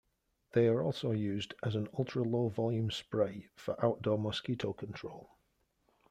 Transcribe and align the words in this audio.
They 0.53 0.65
are 0.65 0.81
also 0.81 1.11
used 1.11 1.53
as 1.61 1.75
an 1.75 1.87
ultra-low 1.95 2.47
volume 2.47 2.89
spray 2.89 3.49
for 3.55 3.75
outdoor 3.85 4.17
mosquito 4.17 4.73
control. 4.73 5.29